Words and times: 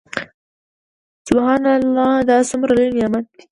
سبحان 1.27 1.63
الله 1.77 2.11
دا 2.29 2.37
څومره 2.49 2.71
لوى 2.77 2.89
نعمت 2.99 3.25
دى. 3.33 3.41